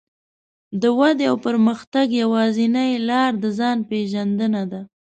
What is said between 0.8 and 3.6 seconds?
د ودې او پرمختګ يوازينۍ لار د